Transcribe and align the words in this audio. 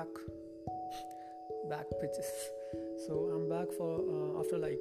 back. 0.00 0.16
back, 1.68 1.86
bitches. 2.02 2.30
So 3.06 3.12
I'm 3.34 3.48
back 3.48 3.68
for 3.76 4.00
uh, 4.00 4.40
after 4.40 4.56
like 4.56 4.80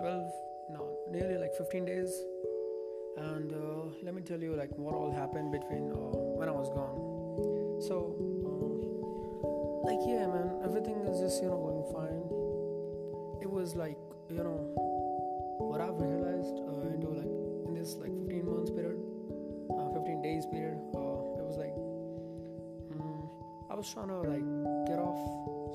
12, 0.00 0.32
no, 0.72 0.98
nearly 1.10 1.38
like 1.38 1.54
15 1.54 1.84
days. 1.86 2.12
And 3.16 3.52
uh, 3.52 3.94
let 4.02 4.14
me 4.14 4.20
tell 4.20 4.38
you 4.38 4.54
like 4.54 4.70
what 4.76 4.94
all 4.94 5.10
happened 5.10 5.52
between 5.52 5.90
uh, 5.90 6.36
when 6.36 6.48
I 6.50 6.52
was 6.52 6.68
gone. 6.68 7.80
So, 7.80 8.12
like 9.88 10.00
yeah, 10.04 10.26
man, 10.26 10.60
everything 10.64 11.00
is 11.08 11.20
just 11.20 11.42
you 11.42 11.48
know 11.48 11.56
going 11.56 11.86
fine. 11.96 12.20
It 13.40 13.50
was 13.50 13.74
like 13.74 13.96
you 14.28 14.44
know 14.44 14.60
what 15.64 15.80
I've 15.80 15.96
realized 15.96 16.60
uh, 16.60 16.92
into 16.92 17.08
like 17.08 17.32
in 17.68 17.72
this 17.72 17.96
like 17.96 18.12
15 18.12 18.44
months 18.44 18.70
period, 18.70 19.00
uh, 19.72 19.88
15 19.96 20.20
days 20.20 20.44
period. 20.44 20.75
Was 23.76 23.92
trying 23.92 24.08
to 24.08 24.24
like 24.24 24.46
get 24.88 24.98
off 24.98 25.20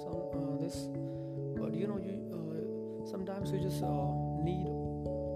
some 0.02 0.18
uh, 0.34 0.58
this, 0.58 0.90
but 1.54 1.72
you 1.76 1.86
know 1.86 2.02
you 2.02 2.18
uh, 2.34 3.06
sometimes 3.06 3.52
you 3.52 3.60
just 3.62 3.84
uh, 3.84 4.10
need 4.42 4.66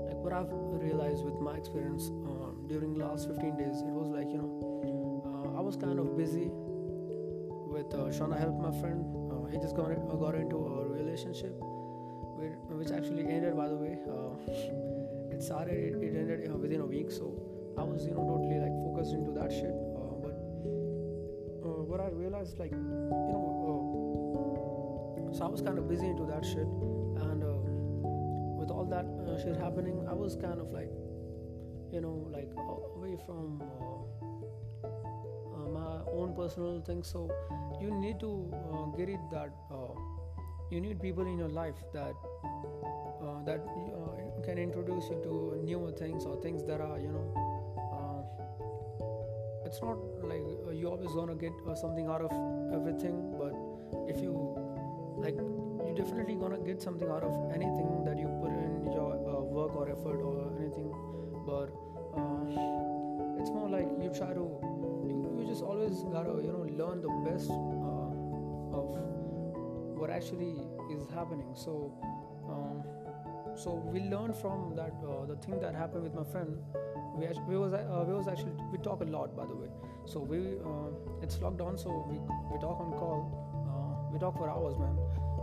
like 0.10 0.18
what 0.18 0.34
I've 0.34 0.50
realized 0.82 1.23
with 1.23 1.40
my 1.40 1.54
experience 1.58 2.09
uh, 2.26 2.58
during 2.66 2.98
the 2.98 3.06
last 3.06 3.28
15 3.28 3.58
days. 3.58 3.86
It 3.86 3.94
was 3.94 4.09
like 4.09 4.32
you 4.34 4.42
know 4.42 4.50
uh, 5.30 5.59
I 5.59 5.62
was 5.62 5.76
kind 5.78 6.00
of 6.00 6.18
busy 6.18 6.50
with 7.70 7.94
uh, 7.94 8.09
trying 8.18 8.34
to 8.34 8.40
help 8.40 8.58
my 8.58 8.73
friend. 8.82 9.06
Uh, 9.30 9.45
he 9.45 9.59
just 9.59 9.76
got 9.76 9.92
uh, 9.92 10.18
got 10.18 10.34
into 10.34 10.58
a 10.58 10.90
relationship, 10.90 11.54
which 11.62 12.90
actually 12.90 13.30
ended 13.30 13.56
by 13.56 13.70
the 13.70 13.78
way. 13.78 14.00
Uh, 14.09 14.34
it 15.36 15.44
started, 15.44 16.02
it, 16.02 16.18
ended 16.18 16.50
uh, 16.50 16.58
within 16.58 16.82
a 16.82 16.86
week, 16.86 17.12
so 17.12 17.30
I 17.78 17.84
was 17.84 18.08
you 18.08 18.16
know 18.17 18.26
totally 18.26 18.58
like 18.58 18.73
focused 18.89 19.14
into 19.14 19.38
that 19.38 19.52
shit. 19.52 19.84
Like 22.58 22.72
you 22.72 22.78
know 22.78 23.56
uh, 23.66 25.34
so 25.34 25.46
I 25.46 25.50
was 25.50 25.62
kind 25.62 25.78
of 25.78 25.90
busy 25.90 26.08
into 26.08 26.26
that 26.26 26.46
shit, 26.46 26.68
and 27.28 27.44
uh, 27.44 27.58
with 28.58 28.70
all 28.72 28.86
that 28.86 29.06
uh, 29.06 29.38
shit 29.42 29.58
happening, 29.58 30.06
I 30.08 30.14
was 30.14 30.36
kind 30.36 30.62
of 30.62 30.72
like, 30.72 30.92
you 31.92 32.00
know, 32.00 32.28
like 32.32 32.50
uh, 32.58 32.96
away 32.96 33.18
from 33.26 33.62
uh, 33.62 34.88
uh, 34.88 35.70
my 35.70 36.00
own 36.12 36.34
personal 36.36 36.82
things. 36.82 37.08
So 37.08 37.30
you 37.82 37.92
need 37.92 38.20
to 38.22 38.54
get 38.96 39.10
it 39.10 39.20
that 39.32 39.52
you 40.72 40.80
need 40.82 41.02
people 41.02 41.26
in 41.26 41.38
your 41.38 41.50
life 41.50 41.84
that 41.94 42.14
that 43.46 43.62
can 44.46 44.58
introduce 44.58 45.10
you 45.10 45.20
to 45.23 45.60
newer 45.64 45.92
things 45.92 46.26
or 46.26 46.42
things 46.42 46.64
that 46.64 46.80
are, 46.80 46.98
you 47.00 47.10
know. 47.10 47.45
It's 49.66 49.81
not 49.81 49.97
like 50.23 50.45
uh, 50.67 50.71
you 50.71 50.89
always 50.89 51.13
gonna 51.13 51.35
get 51.35 51.53
uh, 51.67 51.75
something 51.75 52.08
out 52.08 52.21
of 52.21 52.31
everything, 52.73 53.33
but 53.39 53.53
if 54.08 54.21
you 54.21 54.33
like 55.17 55.35
you 55.35 55.94
definitely 55.95 56.35
gonna 56.35 56.59
get 56.59 56.81
something 56.81 57.09
out 57.09 57.23
of 57.23 57.33
anything 57.53 58.03
that 58.05 58.17
you 58.17 58.27
put 58.41 58.52
in 58.52 58.91
your 58.91 59.13
uh, 59.13 59.41
work 59.41 59.75
or 59.75 59.89
effort 59.89 60.19
or 60.21 60.52
anything 60.59 60.91
but 61.45 61.69
uh, 62.17 63.39
it's 63.39 63.49
more 63.52 63.69
like 63.69 63.88
you 64.02 64.09
try 64.09 64.33
to 64.33 64.45
you, 65.05 65.38
you 65.39 65.45
just 65.47 65.61
always 65.61 66.03
gotta 66.11 66.41
you 66.41 66.52
know 66.52 66.66
learn 66.83 67.02
the 67.02 67.13
best 67.23 67.49
uh, 67.49 68.75
of 68.75 68.95
what 69.99 70.09
actually 70.09 70.55
is 70.91 71.08
happening. 71.13 71.47
So 71.55 71.93
um, 72.49 72.83
so 73.56 73.73
we 73.94 74.02
learned 74.02 74.36
from 74.36 74.75
that 74.75 74.94
uh, 75.08 75.25
the 75.25 75.36
thing 75.38 75.59
that 75.59 75.73
happened 75.75 76.03
with 76.03 76.14
my 76.14 76.23
friend. 76.23 76.58
We, 77.16 77.25
act- 77.25 77.48
we 77.48 77.58
was 77.58 77.73
uh, 77.73 78.03
we 78.08 78.14
was 78.14 78.28
actually 78.28 78.52
we 78.72 78.78
talk 78.80 79.02
a 79.02 79.06
lot 79.06 79.36
by 79.36 79.45
the 79.45 79.56
way. 79.56 79.70
So 80.06 80.20
we 80.20 80.38
uh, 80.59 81.22
it's 81.22 81.39
locked 81.42 81.58
down 81.58 81.77
so 81.77 82.05
we, 82.10 82.17
we 82.52 82.60
talk 82.60 82.80
on 82.80 82.92
call. 82.99 83.20
Uh, 83.70 84.11
we 84.11 84.20
talk 84.20 84.38
for 84.38 84.49
hours 84.49 84.77
man. 84.77 84.95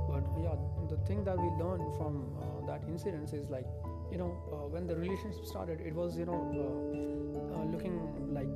But 0.08 0.24
yeah 0.42 0.54
the 0.90 0.96
thing 1.06 1.24
that 1.24 1.38
we 1.38 1.48
learned 1.62 1.88
from 1.96 2.36
uh, 2.36 2.66
that 2.66 2.82
incident 2.86 3.32
is 3.32 3.48
like 3.48 3.66
you 4.10 4.18
know 4.18 4.30
uh, 4.52 4.68
when 4.68 4.86
the 4.86 4.94
relationship 4.94 5.46
started 5.46 5.80
it 5.80 5.94
was 5.94 6.18
you 6.18 6.26
know 6.26 6.38
looking 7.72 7.96
like 8.32 8.52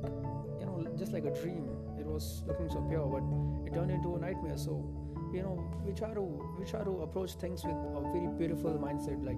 you 0.59 0.65
know 0.65 0.85
just 0.97 1.13
like 1.13 1.25
a 1.25 1.31
dream. 1.41 1.67
It 1.99 2.05
was 2.05 2.43
looking 2.47 2.69
so 2.69 2.81
pure 2.81 3.07
but 3.07 3.23
it 3.65 3.73
turned 3.73 3.91
into 3.91 4.15
a 4.15 4.19
nightmare. 4.19 4.57
So 4.57 4.85
you 5.33 5.41
know 5.41 5.63
we 5.85 5.93
try 5.93 6.13
to 6.13 6.21
we 6.21 6.65
try 6.65 6.83
to 6.83 7.01
approach 7.01 7.33
things 7.33 7.63
with 7.63 7.75
a 7.75 8.01
very 8.13 8.27
beautiful 8.37 8.71
mindset 8.73 9.23
like 9.23 9.37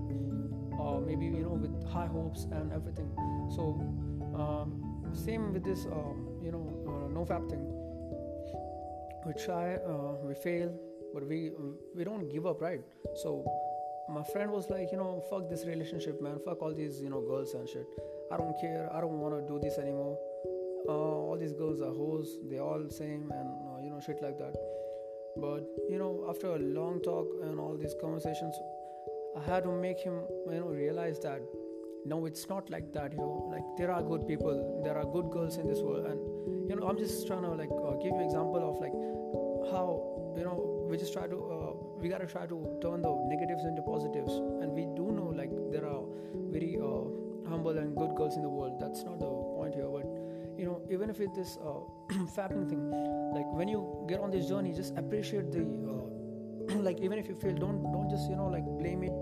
uh, 0.79 1.00
maybe 1.00 1.25
you 1.25 1.44
know 1.44 1.57
with 1.66 1.75
high 1.91 2.07
hopes 2.07 2.47
and 2.51 2.72
everything. 2.72 3.09
So 3.55 3.79
um, 4.35 5.09
same 5.13 5.53
with 5.53 5.63
this 5.63 5.85
uh, 5.85 6.13
you 6.41 6.51
know 6.51 6.66
uh, 6.88 7.07
no 7.13 7.25
fap 7.25 7.50
thing. 7.50 7.66
We 9.25 9.33
try 9.33 9.75
uh, 9.75 10.16
we 10.23 10.33
fail 10.35 10.73
but 11.13 11.25
we 11.27 11.51
we 11.95 12.03
don't 12.03 12.29
give 12.29 12.45
up 12.45 12.61
right? 12.61 12.81
So 13.16 13.45
my 14.09 14.23
friend 14.23 14.51
was 14.51 14.69
like 14.69 14.91
you 14.91 14.97
know 14.97 15.23
fuck 15.29 15.50
this 15.50 15.66
relationship 15.66 16.21
man. 16.21 16.39
Fuck 16.45 16.61
all 16.61 16.73
these 16.73 17.01
you 17.01 17.09
know 17.09 17.21
girls 17.21 17.53
and 17.53 17.67
shit. 17.67 17.88
I 18.31 18.38
don't 18.38 18.56
care. 18.61 18.89
I 18.94 19.01
don't 19.01 19.19
want 19.19 19.35
to 19.35 19.47
do 19.51 19.59
this 19.59 19.77
anymore. 19.77 20.17
Uh, 20.88 20.91
all 20.91 21.38
these 21.38 21.53
girls 21.53 21.81
are 21.81 21.94
hoes. 21.94 22.38
They 22.50 22.59
all 22.59 22.89
same 22.89 23.31
and 23.31 23.50
uh, 23.67 23.83
you 23.83 23.89
know 23.89 24.00
shit 24.00 24.21
like 24.21 24.38
that 24.38 24.56
but 25.38 25.63
you 25.90 25.97
know 25.97 26.25
after 26.29 26.47
a 26.47 26.59
long 26.59 27.01
talk 27.01 27.28
and 27.44 27.59
all 27.59 27.78
these 27.78 27.95
conversations 28.01 28.56
i 29.38 29.44
had 29.44 29.63
to 29.63 29.72
make 29.72 30.00
him 30.00 30.22
you 30.51 30.59
know 30.59 30.67
realize 30.67 31.19
that 31.19 31.41
no 32.06 32.25
it's 32.25 32.47
not 32.50 32.69
like 32.69 32.91
that 32.94 33.12
You 33.12 33.19
know, 33.19 33.50
like 33.51 33.63
there 33.78 33.91
are 33.91 34.01
good 34.01 34.28
people 34.28 34.81
there 34.84 34.97
are 34.97 35.06
good 35.06 35.29
girls 35.29 35.57
in 35.57 35.68
this 35.68 35.79
world. 35.79 36.06
And 36.06 36.69
you 36.69 36.75
know 36.75 36.88
i'm 36.88 36.97
just 36.97 37.28
trying 37.28 37.44
to 37.44 37.50
like 37.50 37.69
uh, 37.72 37.95
give 38.03 38.13
you 38.13 38.23
example 38.23 38.63
of 38.69 38.79
like 38.79 38.94
how 39.72 40.34
you 40.38 40.44
know 40.44 40.88
we 40.89 40.97
just 40.97 41.13
try 41.13 41.28
to 41.28 41.35
uh, 41.35 41.73
we 42.00 42.09
gotta 42.09 42.25
try 42.25 42.45
to 42.45 42.79
turn 42.81 43.01
the 43.01 43.13
negatives 43.28 43.63
into 43.66 43.81
positives. 43.81 44.34
And 44.62 44.72
we 44.72 44.88
do 44.95 45.12
know 45.12 45.34
like 45.35 45.51
there 45.72 45.85
are 45.85 46.03
very 46.50 46.78
uh, 46.81 47.50
humble 47.50 47.78
and 47.78 47.95
good 47.95 48.16
girls 48.16 48.35
in 48.38 48.44
the 48.44 48.50
world. 48.50 48.79
That's 48.79 49.03
not 49.03 49.19
the 49.19 49.25
point 49.25 49.75
here 49.75 49.89
but 49.89 50.06
you 50.59 50.66
know 50.66 50.81
even 50.92 51.09
if 51.09 51.20
it 51.22 51.38
is 51.38 51.58
uh, 51.64 51.80
fapping 52.36 52.68
thing 52.68 52.84
like 53.34 53.50
when 53.53 53.68
you 53.68 54.06
get 54.09 54.20
on 54.20 54.30
this 54.30 54.47
journey 54.47 54.74
just 54.74 54.97
appreciate 54.97 55.52
the 55.52 55.62
uh, 55.62 56.75
like 56.88 57.00
even 57.00 57.18
if 57.18 57.28
you 57.28 57.36
fail 57.36 57.56
don't 57.56 57.81
don't 57.94 58.09
just 58.09 58.30
you 58.30 58.36
know 58.36 58.47
like 58.47 58.66
blame 58.78 59.03
it 59.03 59.14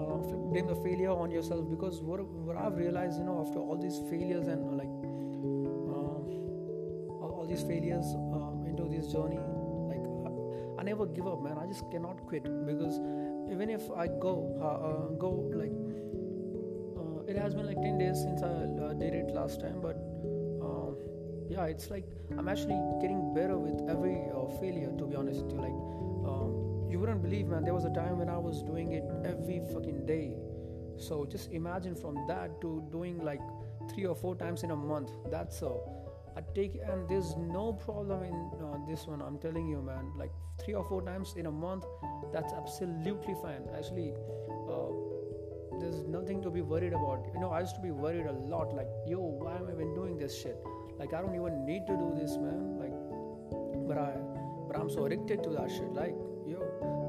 uh, 0.00 0.16
blame 0.50 0.66
the 0.66 0.74
failure 0.76 1.10
on 1.10 1.30
yourself. 1.30 1.68
Because 1.68 2.00
what, 2.00 2.24
what 2.24 2.56
i've 2.56 2.76
realized 2.76 3.18
you 3.18 3.24
know 3.24 3.44
after 3.46 3.58
all 3.58 3.76
these 3.76 3.98
failures 4.08 4.48
and 4.48 4.64
uh, 4.64 4.72
like 4.82 4.94
uh, 5.92 6.24
all, 7.26 7.46
these 7.46 7.62
failures 7.62 8.06
um, 8.14 8.64
into 8.66 8.84
this 8.88 9.12
journey 9.12 9.38
like 9.90 10.04
I, 10.26 10.80
I 10.80 10.82
never 10.84 11.06
give 11.06 11.26
up 11.26 11.42
man. 11.42 11.58
I 11.58 11.66
just 11.66 11.90
cannot 11.90 12.24
quit. 12.26 12.44
Because 12.66 12.98
even 13.50 13.68
if 13.68 13.90
i 13.90 14.06
go 14.06 14.34
go 15.18 15.30
like 15.52 15.72
it 17.28 17.36
has 17.36 17.54
been 17.54 17.66
like 17.66 17.80
10 17.80 17.98
days 17.98 18.20
since 18.22 18.42
i 18.42 18.46
uh, 18.46 18.92
did 18.94 19.14
it 19.14 19.34
last 19.34 19.60
time 19.60 19.80
but 19.80 19.96
yeah 21.50 21.64
it's 21.64 21.90
like 21.90 22.04
i'm 22.38 22.48
actually 22.48 22.80
getting 23.00 23.34
better 23.34 23.58
with 23.58 23.78
every 23.90 24.18
uh, 24.30 24.46
failure 24.60 24.92
to 24.96 25.04
be 25.04 25.16
honest 25.16 25.42
with 25.42 25.52
you. 25.52 25.60
Like 25.66 25.78
uh, 26.30 26.46
you 26.90 26.98
wouldn't 27.00 27.22
believe 27.22 27.46
man 27.46 27.64
there 27.64 27.74
was 27.74 27.84
a 27.84 27.92
time 27.92 28.18
when 28.18 28.28
i 28.28 28.38
was 28.38 28.62
doing 28.62 28.92
it 28.92 29.04
every 29.24 29.60
fucking 29.72 30.06
day. 30.06 30.36
So 30.96 31.24
just 31.24 31.50
imagine 31.50 31.94
from 31.96 32.16
that 32.28 32.60
to 32.60 32.86
doing 32.92 33.24
like 33.24 33.40
three 33.92 34.06
or 34.06 34.14
four 34.14 34.36
times 34.36 34.62
in 34.62 34.70
a 34.70 34.76
month. 34.76 35.10
That's 35.30 35.62
a 35.62 35.72
I 36.36 36.42
take 36.54 36.74
and 36.88 37.08
there's 37.08 37.36
no 37.36 37.72
problem 37.72 38.22
in 38.22 38.34
uh, 38.64 38.78
this 38.88 39.06
one 39.06 39.20
i'm 39.20 39.38
telling 39.38 39.68
you 39.68 39.82
man. 39.82 40.12
Like 40.16 40.32
three 40.64 40.74
or 40.74 40.84
four 40.84 41.02
times 41.02 41.34
in 41.36 41.46
a 41.46 41.50
month 41.50 41.84
that's 42.32 42.52
absolutely 42.52 43.34
fine. 43.42 43.64
Actually 43.76 44.12
uh, 44.74 44.90
there's 45.80 46.04
nothing 46.06 46.42
to 46.42 46.50
be 46.50 46.60
worried 46.60 46.92
about. 46.92 47.24
You 47.34 47.40
know 47.40 47.50
i 47.50 47.60
used 47.60 47.74
to 47.76 47.80
be 47.80 47.90
worried 47.90 48.26
a 48.26 48.36
lot 48.54 48.76
like 48.82 48.88
yo 49.06 49.18
why 49.18 49.56
am 49.56 49.68
i 49.68 49.72
even 49.72 49.94
doing 49.94 50.18
this 50.18 50.38
shit 50.42 50.62
like 51.00 51.14
i 51.14 51.20
don't 51.20 51.34
even 51.34 51.64
need 51.64 51.86
to 51.86 51.96
do 51.96 52.08
this 52.20 52.36
man. 52.36 52.76
Like 52.78 52.96
but 53.88 53.98
i 53.98 54.10
but 54.68 54.78
i'm 54.78 54.90
so 54.90 55.06
addicted 55.06 55.42
to 55.44 55.50
that 55.58 55.70
shit. 55.70 55.92
Like 55.92 56.14
yo 56.46 56.60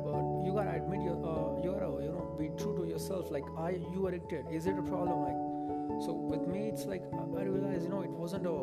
but 0.06 0.24
you 0.46 0.54
gotta 0.54 0.76
admit 0.78 1.02
you 1.02 1.16
uh, 1.32 1.62
you 1.64 1.74
gotta 1.74 1.92
you 2.06 2.12
know 2.16 2.36
be 2.40 2.50
true 2.62 2.76
to 2.78 2.88
yourself. 2.90 3.30
Like 3.30 3.44
are 3.58 3.72
you 3.72 4.08
addicted. 4.08 4.46
Is 4.52 4.66
it 4.66 4.78
a 4.78 4.82
problem? 4.82 5.20
Like 5.28 6.02
so 6.06 6.14
with 6.14 6.48
me 6.48 6.70
it's 6.70 6.86
like 6.86 7.04
i 7.14 7.42
I 7.42 7.44
realized 7.44 7.84
you 7.84 7.90
know 7.90 8.02
it 8.02 8.16
wasn't 8.24 8.48
a 8.48 8.58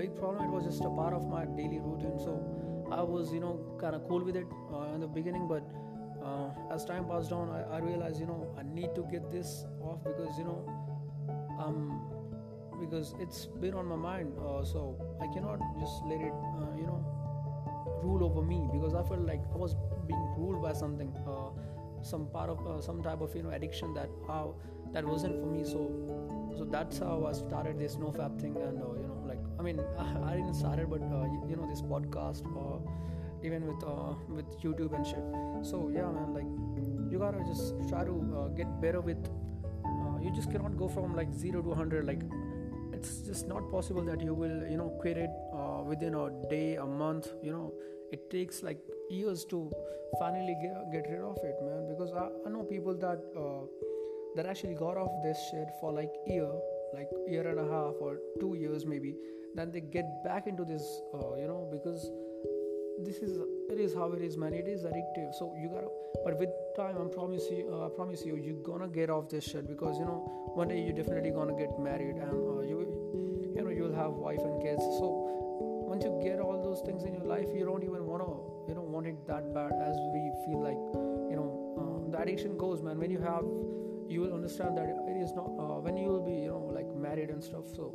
big 0.00 0.16
problem. 0.16 0.44
It 0.46 0.52
was 0.56 0.64
just 0.64 0.84
a 0.84 0.90
part 0.90 1.14
of 1.14 1.28
my 1.28 1.44
daily 1.60 1.80
routine. 1.90 2.18
So 2.18 2.34
i 2.90 3.02
was 3.02 3.32
you 3.32 3.40
know 3.40 3.52
kind 3.80 3.94
of 3.96 4.06
cool 4.08 4.24
with 4.24 4.36
it 4.36 4.46
uh, 4.72 4.94
in 4.94 5.00
the 5.00 5.12
beginning. 5.18 5.46
But 5.48 5.62
uh, 6.24 6.50
as 6.70 6.84
time 6.84 7.06
passed 7.06 7.32
on 7.32 7.50
I, 7.50 7.62
I 7.76 7.78
realized 7.78 8.20
you 8.20 8.26
know 8.26 8.54
i 8.58 8.62
need 8.62 8.94
to 8.94 9.02
get 9.10 9.30
this 9.30 9.64
off 9.80 10.04
because 10.04 10.38
you 10.38 10.44
know 10.44 10.60
um 11.58 12.11
because 12.84 13.14
it's 13.20 13.46
been 13.64 13.74
on 13.74 13.86
my 13.86 13.96
mind 13.96 14.32
uh, 14.38 14.62
so 14.64 14.96
i 15.20 15.26
cannot 15.34 15.60
just 15.80 16.04
let 16.04 16.20
it 16.20 16.34
uh, 16.60 16.70
you 16.76 16.86
know 16.86 17.00
rule 18.02 18.24
over 18.28 18.42
me 18.42 18.68
because 18.72 18.94
i 18.94 19.02
felt 19.10 19.26
like 19.32 19.42
i 19.54 19.56
was 19.56 19.76
being 20.06 20.26
ruled 20.36 20.62
by 20.62 20.72
something 20.72 21.12
uh, 21.26 21.50
some 22.02 22.26
part 22.26 22.50
of 22.50 22.66
uh, 22.66 22.80
some 22.80 23.02
type 23.02 23.20
of 23.20 23.34
you 23.36 23.42
know 23.42 23.50
addiction 23.50 23.94
that 23.94 24.10
how 24.26 24.54
that 24.92 25.04
wasn't 25.06 25.34
for 25.40 25.46
me. 25.46 25.64
So 25.64 25.90
so 26.58 26.64
that's 26.64 26.98
how 26.98 27.24
i 27.26 27.32
started 27.32 27.78
this 27.78 27.96
no 27.96 28.08
fap 28.16 28.38
thing 28.40 28.56
and 28.56 28.82
uh, 28.82 28.92
you 29.00 29.06
know 29.10 29.22
like 29.26 29.38
i 29.58 29.62
mean 29.62 29.80
i, 29.98 30.04
I 30.32 30.36
didn't 30.36 30.54
start 30.54 30.78
it 30.78 30.90
but 30.90 31.02
uh, 31.02 31.24
you, 31.24 31.42
you 31.50 31.56
know 31.56 31.66
this 31.68 31.80
podcast 31.82 32.44
uh, 32.62 32.78
even 33.42 33.66
with 33.66 33.82
uh, 33.84 34.14
with 34.28 34.46
youtube 34.62 34.94
and 34.94 35.06
shit. 35.06 35.24
So 35.70 35.90
yeah 35.94 36.10
man 36.16 36.34
like 36.34 36.50
you 37.10 37.18
gotta 37.18 37.42
just 37.44 37.74
try 37.88 38.04
to 38.04 38.14
uh, 38.36 38.48
get 38.48 38.68
better 38.80 39.00
with 39.00 39.18
uh, 39.84 40.18
you 40.20 40.30
just 40.30 40.50
cannot 40.50 40.76
go 40.76 40.88
from 40.88 41.16
like 41.16 41.32
0 41.32 41.62
to 41.62 41.68
100 41.68 42.06
like 42.06 42.20
it's 43.02 43.18
just 43.28 43.48
not 43.48 43.70
possible 43.70 44.04
that 44.10 44.20
you 44.20 44.34
will 44.34 44.58
you 44.72 44.76
know 44.76 44.90
quit 45.00 45.16
it 45.16 45.30
uh, 45.52 45.82
within 45.92 46.14
a 46.14 46.26
day 46.48 46.76
a 46.76 46.86
month 46.86 47.28
you 47.42 47.52
know. 47.52 47.72
It 48.12 48.28
takes 48.30 48.62
like 48.62 48.78
years 49.08 49.46
to 49.46 49.58
finally 50.20 50.54
get, 50.62 50.74
get 50.92 51.10
rid 51.10 51.22
of 51.22 51.38
it 51.42 51.56
man 51.62 51.86
because 51.88 52.12
I, 52.12 52.28
I 52.46 52.50
know 52.50 52.62
people 52.62 52.94
that 53.04 53.20
uh, 53.44 53.62
that 54.36 54.46
actually 54.46 54.74
got 54.74 54.98
off 54.98 55.10
this 55.24 55.38
shit 55.50 55.68
for 55.80 55.92
like 55.92 56.12
year 56.26 56.50
like 56.94 57.08
year 57.26 57.48
and 57.48 57.58
a 57.58 57.64
half 57.64 57.94
or 58.00 58.18
two 58.38 58.54
years 58.54 58.84
maybe 58.84 59.14
then 59.54 59.70
they 59.70 59.80
get 59.80 60.04
back 60.24 60.46
into 60.46 60.64
this 60.64 60.84
uh, 61.14 61.34
you 61.36 61.48
know 61.48 61.68
because 61.72 62.10
this 63.02 63.16
is 63.16 63.38
it 63.70 63.80
is 63.80 63.94
how 63.94 64.12
it 64.12 64.22
is 64.22 64.36
man. 64.36 64.52
It 64.52 64.68
is 64.68 64.84
addictive. 64.84 65.34
So 65.38 65.54
you 65.58 65.70
gotta 65.70 65.88
but 66.24 66.38
with 66.38 66.50
time 66.76 66.96
i 67.00 67.04
promise 67.14 67.44
you 67.50 67.68
uh, 67.72 67.86
i 67.86 67.88
promise 67.88 68.24
you 68.24 68.36
you're 68.36 68.62
gonna 68.62 68.88
get 68.88 69.10
off 69.10 69.28
this 69.28 69.44
shit 69.44 69.66
because 69.66 69.98
you 69.98 70.04
know 70.04 70.20
one 70.54 70.68
day 70.68 70.80
you're 70.80 70.94
definitely 70.94 71.30
gonna 71.30 71.56
get 71.56 71.78
married 71.78 72.16
and 72.16 72.30
have 74.02 74.12
wife 74.12 74.42
and 74.42 74.60
kids. 74.62 74.82
So 74.98 75.08
once 75.92 76.04
you 76.04 76.12
get 76.22 76.40
all 76.40 76.60
those 76.62 76.80
things 76.86 77.04
in 77.04 77.14
your 77.14 77.24
life 77.24 77.48
you 77.54 77.64
don't 77.64 77.84
even 77.84 78.06
want 78.06 78.22
to 78.24 78.30
you 78.68 78.74
know 78.74 78.84
want 78.94 79.06
it 79.06 79.26
that 79.26 79.52
bad 79.54 79.72
as 79.88 79.96
we 80.14 80.22
feel 80.44 80.60
like 80.68 80.80
you 81.30 81.36
know 81.38 81.48
um, 81.82 82.10
the 82.10 82.18
addiction 82.18 82.56
goes 82.56 82.82
man. 82.82 82.98
When 82.98 83.10
you 83.10 83.20
have 83.20 83.44
you 84.08 84.20
will 84.20 84.34
understand 84.34 84.78
that 84.78 84.88
it 85.08 85.16
is 85.24 85.32
not 85.32 85.50
uh, 85.64 85.78
when 85.86 85.96
you 85.96 86.08
will 86.08 86.24
be 86.24 86.32
you 86.32 86.48
know 86.48 86.70
like 86.78 86.88
married 86.94 87.30
and 87.30 87.42
stuff 87.42 87.66
so 87.76 87.90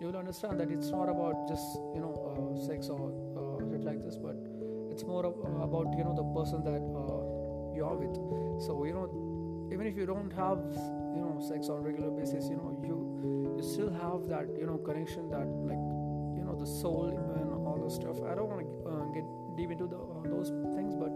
you 0.00 0.06
will 0.06 0.16
understand 0.16 0.60
that 0.60 0.70
it's 0.70 0.90
not 0.90 1.08
about 1.08 1.48
just 1.48 1.78
you 1.94 2.00
know 2.04 2.12
uh, 2.30 2.66
sex 2.66 2.88
or 2.88 3.12
uh, 3.40 3.70
shit 3.70 3.84
like 3.84 4.02
this 4.02 4.16
but 4.16 4.36
it's 4.90 5.04
more 5.04 5.26
uh, 5.26 5.64
about 5.68 5.92
you 5.96 6.04
know 6.04 6.14
the 6.22 6.26
person 6.38 6.64
that 6.64 6.82
uh, 7.02 7.22
you 7.76 7.84
are 7.84 7.96
with. 7.96 8.16
So 8.66 8.84
you 8.84 8.94
know 8.94 9.06
even 9.72 9.86
if 9.86 9.96
you 9.96 10.06
don't 10.06 10.32
have 10.32 10.60
you 11.16 11.22
know 11.24 11.40
sex 11.40 11.68
on 11.68 11.82
regular 11.82 12.10
basis 12.10 12.48
you 12.48 12.56
know 12.56 12.70
you 12.84 12.96
you 13.56 13.62
still 13.62 13.90
have 13.90 14.28
that 14.28 14.46
you 14.60 14.66
know 14.66 14.78
connection 14.78 15.30
that 15.30 15.48
like 15.70 15.84
you 16.38 16.44
know 16.44 16.56
the 16.60 16.66
soul 16.66 17.08
and 17.08 17.52
all 17.66 17.78
those 17.80 17.96
stuff. 17.96 18.16
I 18.30 18.34
don't 18.34 18.48
want 18.48 18.62
to 18.62 18.68
uh, 18.88 19.04
get 19.16 19.24
deep 19.56 19.70
into 19.70 19.86
the, 19.88 19.96
uh, 19.96 20.22
those 20.34 20.50
things 20.76 20.94
but 20.94 21.10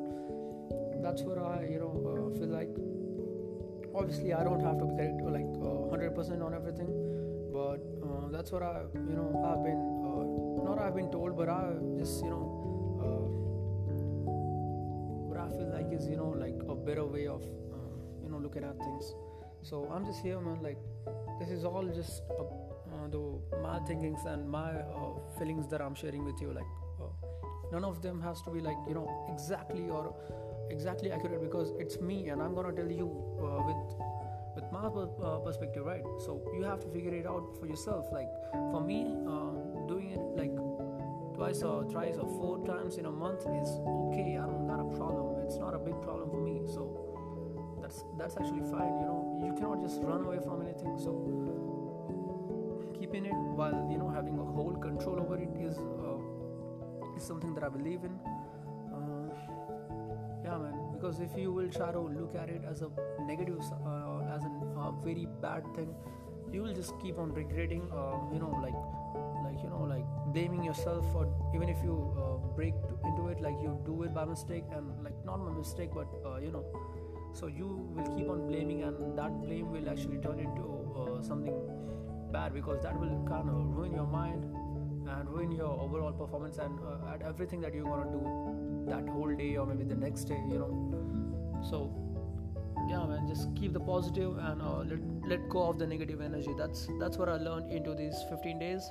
that's 1.03 1.23
what 1.23 1.39
i 1.39 1.67
you 1.71 1.79
know 1.79 1.93
uh, 2.11 2.39
feel 2.39 2.49
like. 2.49 2.75
Obviously 3.93 4.33
i 4.33 4.45
don't 4.45 4.61
have 4.61 4.79
to 4.79 4.85
be 4.85 4.95
correct 4.97 5.21
like 5.37 5.45
100% 5.45 6.45
on 6.47 6.55
everything 6.55 6.91
but 7.53 7.83
uh, 8.07 8.29
that's 8.31 8.53
what 8.53 8.63
I 8.63 8.83
you 8.95 9.17
know 9.17 9.29
I've 9.51 9.65
been 9.65 9.81
uh, 10.07 10.69
not 10.69 10.79
I've 10.81 10.95
been 10.95 11.11
told 11.11 11.37
but 11.37 11.49
I 11.49 11.73
just 11.99 12.23
you 12.23 12.31
know 12.31 12.45
uh, 13.03 13.25
what 15.29 15.39
I 15.39 15.49
feel 15.51 15.71
like 15.73 15.93
is 15.93 16.07
you 16.09 16.17
know 16.17 16.29
like 16.29 16.55
a 16.69 16.75
better 16.75 17.05
way 17.05 17.27
of 17.27 17.43
uh, 17.43 17.91
you 18.23 18.31
know 18.31 18.39
looking 18.39 18.65
at 18.65 18.79
things 18.79 19.15
so 19.63 19.91
I'm 19.93 20.05
just 20.05 20.21
here 20.23 20.41
man 20.41 20.63
like 20.63 20.79
this 21.39 21.51
is 21.51 21.65
all 21.65 21.87
just 21.87 22.23
uh, 22.39 23.09
the 23.11 23.23
my 23.63 23.79
thinkings 23.81 24.25
and 24.27 24.49
my 24.49 24.73
feelings 25.39 25.69
that 25.69 25.81
I'm 25.81 25.95
sharing 25.95 26.25
with 26.25 26.41
you 26.41 26.53
like 26.53 26.71
none 27.73 27.85
of 27.85 28.03
them 28.03 28.21
has 28.21 28.43
to 28.43 28.51
be 28.51 28.61
like 28.61 28.77
you 28.89 28.95
know 28.95 29.27
exactly 29.33 29.89
or 29.89 30.15
exactly 30.71 31.13
accurate 31.13 31.41
because 31.41 31.73
it's 31.79 32.01
me 32.01 32.29
and 32.29 32.43
I'm 32.43 32.55
gonna 32.55 32.73
tell 32.73 32.91
you 32.91 33.07
with 33.07 34.11
with 34.55 34.65
my 34.73 34.87
uh, 34.87 35.39
perspective 35.39 35.85
right? 35.87 36.03
So 36.19 36.43
you 36.55 36.63
have 36.65 36.81
to 36.81 36.89
figure 36.89 37.15
it 37.15 37.27
out 37.27 37.57
for 37.59 37.67
yourself. 37.67 38.07
Like 38.13 38.29
for 38.53 38.81
me 38.81 39.17
uh, 39.27 39.87
doing 39.87 40.11
it 40.11 40.21
like 40.37 40.55
twice 41.35 41.63
or 41.63 41.89
thrice 41.89 42.17
or 42.17 42.29
four 42.29 42.67
times 42.67 42.97
in 42.97 43.07
a 43.07 43.11
month 43.11 43.41
is 43.41 43.69
okay. 44.11 44.39
I 44.39 44.47
don't 44.47 44.67
got 44.67 44.81
a 44.81 44.97
problem. 44.97 45.43
It's 45.45 45.57
not 45.57 45.75
a 45.75 45.79
big 45.79 46.01
problem 46.03 46.31
for 46.31 46.41
me. 46.41 46.63
So 46.67 47.10
that's 47.91 48.05
that's 48.19 48.37
actually 48.37 48.65
fine 48.71 48.95
you 49.01 49.07
know. 49.11 49.43
You 49.45 49.53
cannot 49.55 49.83
just 49.83 50.01
run 50.03 50.25
away 50.25 50.39
from 50.45 50.63
anything. 50.63 50.97
So 50.99 51.11
keeping 52.99 53.27
it 53.27 53.35
while 53.61 53.89
you 53.91 53.99
know 53.99 54.11
having 54.11 54.39
a 54.39 54.45
whole 54.45 54.75
control 54.75 55.19
over 55.21 55.37
it 55.39 55.57
is 55.59 55.79
uh, 55.79 57.17
is 57.17 57.25
something 57.25 57.55
that 57.55 57.65
i 57.65 57.69
believe 57.69 58.05
in. 58.05 58.15
Uh, 58.95 59.27
yeah 60.45 60.59
man 60.59 60.79
because 60.93 61.21
if 61.21 61.37
you 61.37 61.53
will 61.53 61.69
try 61.69 61.91
to 61.93 62.01
look 62.21 62.35
at 62.35 62.49
it 62.49 62.63
as 62.71 62.83
a 62.83 62.91
negative 63.27 63.61
uh, 63.87 64.37
as 64.37 64.45
a 64.45 64.53
uh, 64.79 64.91
very 65.09 65.27
bad 65.43 65.67
thing 65.75 65.95
you 66.53 66.63
will 66.63 66.75
just 66.75 66.93
keep 67.03 67.19
on 67.19 67.33
regretting 67.33 67.83
uh, 67.93 68.17
you 68.33 68.39
know 68.39 68.53
like 68.63 68.79
like 69.45 69.63
you 69.63 69.71
know 69.71 69.85
like 69.91 70.07
blaming 70.35 70.65
yourself 70.65 71.05
or 71.15 71.27
even 71.55 71.69
if 71.69 71.83
you 71.83 71.97
uh, 72.23 72.37
break 72.57 72.75
into 73.05 73.29
it 73.29 73.41
like 73.41 73.61
you 73.63 73.79
do 73.85 74.03
it 74.03 74.15
by 74.15 74.25
mistake 74.25 74.65
and 74.73 75.05
like 75.05 75.25
not 75.25 75.45
by 75.45 75.53
mistake 75.59 75.91
but 75.95 76.09
you 76.43 76.51
know 76.51 76.65
so 77.33 77.47
you 77.47 77.67
will 77.95 78.17
keep 78.17 78.29
on 78.29 78.47
blaming 78.47 78.83
and 78.83 79.17
that 79.17 79.31
blame 79.43 79.71
will 79.71 79.89
actually 79.89 80.19
turn 80.19 80.39
into 80.39 80.65
uh, 80.97 81.23
something 81.23 81.55
bad 82.33 82.55
because 82.55 82.83
that 82.83 82.99
will 82.99 83.25
kind 83.29 83.49
of 83.49 83.77
ruin 83.77 83.93
your 83.93 84.07
mind 84.07 84.45
and 85.09 85.29
ruin 85.29 85.51
your 85.53 85.81
overall 85.81 86.13
performance 86.13 86.59
and 86.59 86.79
uh, 86.81 87.13
at 87.15 87.23
everything 87.23 87.61
that 87.61 87.75
you're 87.75 87.85
gonna 87.85 88.11
do 88.11 88.87
that 88.89 89.09
whole 89.09 89.35
day 89.35 89.57
or 89.57 89.67
maybe 89.67 89.85
the 89.85 89.95
next 89.95 90.25
day 90.25 90.43
you 90.49 90.59
know. 90.59 91.61
So 91.69 91.93
yeah 92.89 93.05
man 93.07 93.27
just 93.29 93.55
keep 93.55 93.73
the 93.73 93.81
positive 93.81 94.37
and 94.39 94.63
uh, 94.63 94.79
let, 94.79 94.99
let 95.29 95.49
go 95.49 95.69
of 95.69 95.79
the 95.79 95.87
negative 95.87 96.21
energy. 96.21 96.55
That's 96.57 96.89
that's 96.99 97.17
what 97.17 97.29
i 97.29 97.37
learned 97.37 97.73
into 97.73 97.95
these 97.95 98.15
15 98.29 98.59
days. 98.59 98.91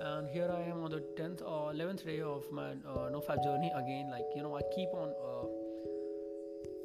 And 0.00 0.28
here 0.28 0.50
i 0.52 0.62
am 0.68 0.82
on 0.82 0.90
the 0.90 1.02
10th 1.16 1.42
or 1.42 1.72
11th 1.72 2.04
day 2.04 2.20
of 2.20 2.44
my 2.50 2.70
uh, 2.70 3.10
nofap 3.10 3.42
journey 3.42 3.72
again. 3.74 4.10
Like 4.10 4.26
you 4.36 4.42
know 4.42 4.56
i 4.56 4.62
keep 4.74 4.88
on 4.94 5.10
uh, 5.10 5.61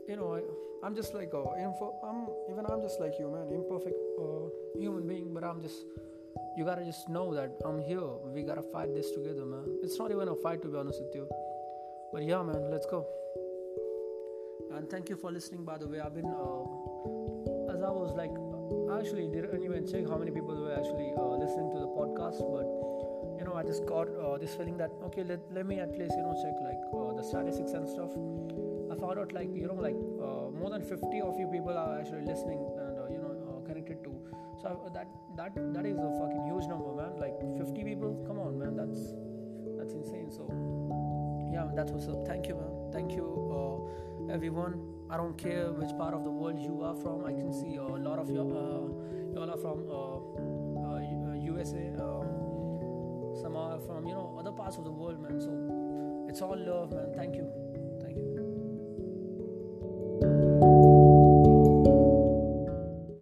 you 0.08 0.16
know 0.16 0.40
I, 0.84 0.88
am 0.88 0.96
just 0.96 1.14
like 1.14 1.34
uh, 1.34 1.56
info, 1.60 1.94
i'm 2.04 2.28
even 2.50 2.66
i'm 2.66 2.82
just 2.82 3.00
like 3.00 3.14
you 3.20 3.30
man 3.30 3.52
imperfect 3.54 3.96
uh, 4.20 4.48
human 4.80 5.08
being 5.08 5.34
but 5.34 5.44
i'm 5.44 5.62
just 5.62 5.86
you 6.56 6.66
gotta 6.66 6.84
just 6.86 7.10
know 7.10 7.34
that 7.34 7.52
i'm 7.66 7.80
here. 7.80 8.10
We 8.34 8.44
gotta 8.44 8.62
fight 8.62 8.94
this 8.94 9.12
together 9.12 9.46
man. 9.46 9.66
It's 9.84 9.98
not 10.00 10.12
even 10.12 10.28
a 10.28 10.36
fight 10.36 10.62
to 10.64 10.68
be 10.68 10.78
honest 10.78 11.02
with 11.02 11.14
you. 11.14 11.28
But 12.12 12.24
yeah 12.24 12.42
man 12.42 12.72
let's 12.72 12.86
go. 12.86 13.06
And 14.74 14.90
thank 14.90 15.10
you 15.10 15.16
for 15.16 15.32
listening 15.32 15.64
by 15.64 15.78
the 15.78 15.88
way. 15.88 16.00
I've 16.00 16.16
been 16.16 16.26
uh, 16.26 17.74
as 17.74 17.84
i 17.84 17.92
was 17.92 18.14
like 18.16 18.34
I 18.92 19.00
actually 19.00 19.28
didn't 19.28 19.64
even 19.64 19.86
check 19.86 20.08
how 20.10 20.18
many 20.18 20.32
people 20.32 20.56
were 20.56 20.74
actually 20.74 21.12
uh, 21.18 21.36
listening 21.44 21.70
to 21.74 21.80
the 21.80 21.90
podcast 22.00 22.40
but 22.56 22.66
you 23.40 23.46
know 23.46 23.54
i 23.56 23.64
just 23.64 23.86
got 23.86 24.08
uh, 24.10 24.38
this 24.38 24.56
feeling 24.56 24.78
that 24.78 24.92
okay 25.04 25.24
let, 25.24 25.40
let 25.52 25.66
me 25.66 25.80
at 25.80 25.92
least 25.98 26.14
you 26.18 26.24
know 26.24 26.36
check 26.42 26.56
like 26.70 26.82
uh, 26.94 27.14
the 27.14 27.24
statistics 27.24 27.74
and 27.74 27.88
stuff 27.88 28.12
found 29.00 29.20
out 29.20 29.32
like 29.34 29.50
you 29.54 29.68
know 29.68 29.80
like 29.88 29.98
uh, 30.22 30.50
more 30.60 30.70
than 30.70 30.82
50 30.82 31.22
of 31.22 31.40
you 31.40 31.48
people 31.48 31.76
are 31.78 32.00
actually 32.00 32.26
listening 32.26 32.60
and 32.78 32.98
uh, 33.00 33.08
you 33.10 33.20
know 33.20 33.64
connected 33.66 34.04
to 34.04 34.12
so 34.62 34.90
that 34.94 35.08
that 35.36 35.54
that 35.74 35.86
is 35.86 35.98
a 35.98 36.12
fucking 36.20 36.44
huge 36.48 36.68
number 36.68 36.94
man 36.96 37.18
like 37.20 37.36
50 37.58 37.84
people 37.84 38.24
come 38.28 38.40
on 38.40 38.58
man 38.58 38.76
that's 38.76 39.14
that's 39.78 39.94
insane 39.94 40.32
so 40.32 40.48
yeah 41.54 41.68
that's 41.76 41.92
what's 41.92 42.08
up 42.08 42.26
thank 42.26 42.48
you 42.48 42.56
man 42.56 42.92
thank 42.92 43.12
you 43.12 43.28
everyone. 44.30 44.82
I 45.10 45.18
don't 45.18 45.38
care 45.38 45.72
which 45.72 45.96
part 45.98 46.14
of 46.14 46.24
the 46.24 46.32
world 46.32 46.60
you 46.60 46.82
are 46.84 46.96
from. 46.96 47.26
I 47.26 47.32
can 47.32 47.54
see 47.54 47.76
a 47.78 47.84
lot 47.84 48.20
of 48.20 48.30
you, 48.30 48.42
uh, 48.42 49.34
you 49.34 49.40
all 49.40 49.50
are 49.50 49.58
from 49.58 49.80
uh, 49.90 51.00
USA. 51.46 51.92
Uh, 51.98 52.20
uh, 52.20 53.42
some 53.42 53.56
are 53.56 53.80
from 53.80 54.06
you 54.08 54.14
know 54.14 54.36
other 54.40 54.52
parts 54.52 54.78
of 54.78 54.84
the 54.84 54.92
world, 54.92 55.22
man. 55.22 55.40
So 55.40 56.26
it's 56.28 56.42
all 56.42 56.58
love, 56.58 56.92
man. 56.92 57.14
Thank 57.16 57.36
you. 57.36 57.67